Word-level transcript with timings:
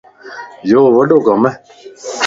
يو 0.69 0.81
وڏو 0.97 1.17
ڪم 1.25 1.41
ا 1.49 1.51